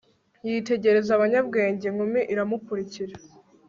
[0.47, 3.13] Yitegereza abanyabwenge inkumi iramukurikira